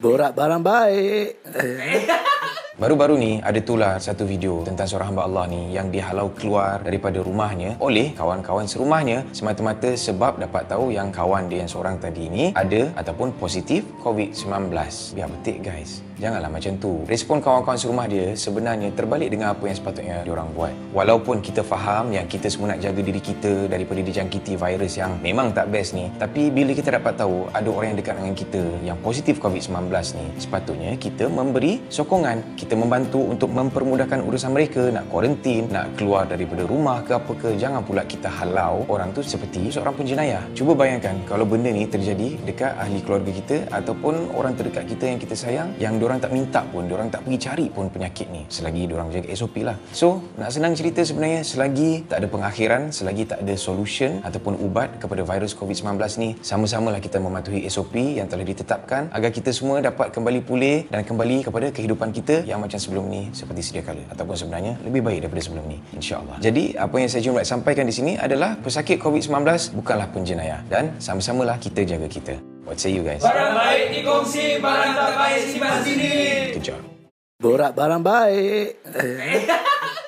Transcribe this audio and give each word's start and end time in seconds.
Borak 0.00 0.32
barang 0.32 0.64
baik. 0.64 1.44
Baru-baru 2.80 3.20
ni 3.20 3.36
ada 3.44 3.60
tular 3.60 4.00
satu 4.00 4.24
video 4.24 4.64
tentang 4.64 4.88
seorang 4.88 5.12
hamba 5.12 5.28
Allah 5.28 5.44
ni 5.52 5.76
yang 5.76 5.92
dihalau 5.92 6.32
keluar 6.32 6.80
daripada 6.80 7.20
rumahnya 7.20 7.76
oleh 7.76 8.16
kawan-kawan 8.16 8.64
serumahnya 8.64 9.28
semata-mata 9.36 9.92
sebab 9.92 10.40
dapat 10.40 10.72
tahu 10.72 10.88
yang 10.88 11.12
kawan 11.12 11.52
dia 11.52 11.60
yang 11.60 11.68
seorang 11.68 12.00
tadi 12.00 12.32
ni 12.32 12.48
ada 12.56 12.88
ataupun 12.96 13.36
positif 13.36 13.84
COVID-19. 14.00 14.72
Biar 15.12 15.28
betik 15.28 15.60
guys. 15.60 16.00
Janganlah 16.20 16.52
macam 16.52 16.76
tu. 16.76 17.00
Respon 17.08 17.40
kawan-kawan 17.40 17.80
serumah 17.80 18.04
dia 18.04 18.36
sebenarnya 18.36 18.92
terbalik 18.92 19.32
dengan 19.32 19.56
apa 19.56 19.64
yang 19.64 19.72
sepatutnya 19.72 20.20
diorang 20.20 20.52
buat. 20.52 20.68
Walaupun 20.92 21.40
kita 21.40 21.64
faham 21.64 22.12
yang 22.12 22.28
kita 22.28 22.52
semua 22.52 22.76
nak 22.76 22.84
jaga 22.84 23.00
diri 23.00 23.24
kita 23.24 23.72
daripada 23.72 24.04
dijangkiti 24.04 24.60
virus 24.60 25.00
yang 25.00 25.16
memang 25.24 25.56
tak 25.56 25.72
best 25.72 25.96
ni, 25.96 26.12
tapi 26.20 26.52
bila 26.52 26.76
kita 26.76 26.92
dapat 26.92 27.16
tahu 27.16 27.48
ada 27.56 27.68
orang 27.72 27.96
yang 27.96 27.98
dekat 28.04 28.14
dengan 28.20 28.34
kita 28.36 28.62
yang 28.84 29.00
positif 29.00 29.40
COVID-19 29.40 29.88
ni, 30.20 30.26
sepatutnya 30.36 30.92
kita 31.00 31.24
memberi 31.32 31.80
sokongan. 31.88 32.52
Kita 32.52 32.76
membantu 32.76 33.24
untuk 33.24 33.48
mempermudahkan 33.56 34.20
urusan 34.20 34.52
mereka 34.52 34.92
nak 34.92 35.08
kuarantin, 35.08 35.72
nak 35.72 35.88
keluar 35.96 36.28
daripada 36.28 36.68
rumah 36.68 37.00
ke 37.00 37.16
apa 37.16 37.32
ke. 37.32 37.48
Jangan 37.56 37.80
pula 37.80 38.04
kita 38.04 38.28
halau 38.28 38.84
orang 38.92 39.16
tu 39.16 39.24
seperti 39.24 39.72
seorang 39.72 39.96
penjenayah. 39.96 40.44
Cuba 40.52 40.76
bayangkan 40.76 41.16
kalau 41.24 41.48
benda 41.48 41.72
ni 41.72 41.88
terjadi 41.88 42.36
dekat 42.44 42.76
ahli 42.76 43.00
keluarga 43.00 43.32
kita 43.32 43.56
ataupun 43.72 44.36
orang 44.36 44.52
terdekat 44.52 44.84
kita 44.84 45.16
yang 45.16 45.16
kita 45.16 45.32
sayang 45.32 45.72
yang 45.80 45.96
tak 46.18 46.32
minta 46.34 46.64
pun, 46.66 46.88
diorang 46.88 47.12
tak 47.12 47.22
pergi 47.22 47.38
cari 47.38 47.66
pun 47.70 47.86
penyakit 47.92 48.26
ni 48.32 48.42
selagi 48.50 48.90
diorang 48.90 49.12
jaga 49.14 49.28
SOP 49.36 49.62
lah. 49.62 49.76
So, 49.94 50.24
nak 50.40 50.50
senang 50.50 50.74
cerita 50.74 51.04
sebenarnya 51.04 51.46
selagi 51.46 52.08
tak 52.10 52.24
ada 52.24 52.26
pengakhiran, 52.26 52.90
selagi 52.90 53.28
tak 53.30 53.44
ada 53.44 53.54
solution 53.54 54.18
ataupun 54.26 54.58
ubat 54.58 54.96
kepada 54.98 55.22
virus 55.22 55.52
COVID-19 55.54 55.94
ni, 56.18 56.30
sama-samalah 56.40 56.98
kita 56.98 57.20
mematuhi 57.20 57.68
SOP 57.68 57.94
yang 58.18 58.26
telah 58.26 58.42
ditetapkan 58.42 59.12
agar 59.12 59.30
kita 59.30 59.52
semua 59.52 59.78
dapat 59.84 60.10
kembali 60.10 60.40
pulih 60.42 60.88
dan 60.88 61.04
kembali 61.04 61.46
kepada 61.46 61.68
kehidupan 61.70 62.10
kita 62.10 62.42
yang 62.48 62.58
macam 62.58 62.80
sebelum 62.80 63.06
ni 63.06 63.28
seperti 63.36 63.60
sedia 63.60 63.84
kala 63.84 64.02
ataupun 64.08 64.34
sebenarnya 64.34 64.80
lebih 64.82 65.04
baik 65.04 65.28
daripada 65.28 65.42
sebelum 65.44 65.64
ni 65.68 65.78
insyaAllah. 65.94 66.40
Jadi, 66.40 66.74
apa 66.74 66.96
yang 66.96 67.10
saya 67.12 67.28
nak 67.30 67.46
sampaikan 67.46 67.84
di 67.84 67.94
sini 67.94 68.12
adalah 68.16 68.56
pesakit 68.58 68.96
COVID-19 68.96 69.76
bukanlah 69.76 70.08
penjenayah 70.08 70.64
dan 70.72 70.96
sama-samalah 70.96 71.60
kita 71.60 71.84
jaga 71.84 72.08
kita. 72.08 72.49
What 72.64 72.76
say 72.76 72.92
you 72.92 73.02
guys? 73.02 73.24
Barang 73.24 73.56
baik 73.56 73.96
dikongsi, 73.96 74.60
barang 74.60 74.92
tak 74.92 75.12
baik 75.16 75.40
simpan 75.48 75.80
sendiri. 75.80 76.54
Good 76.56 76.64
job. 76.64 76.82
Borak 77.40 77.72
barang 77.72 78.02
baik. 78.04 78.84